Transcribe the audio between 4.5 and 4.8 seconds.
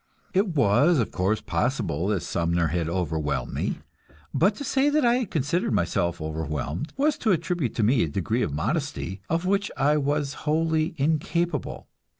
to